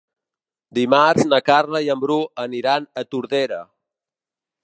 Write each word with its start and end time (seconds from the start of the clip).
Dimarts 0.77 1.25
na 1.33 1.39
Carla 1.49 1.81
i 1.87 1.91
en 1.95 2.01
Bru 2.05 2.17
aniran 2.45 2.89
a 3.01 3.05
Tordera. 3.13 3.63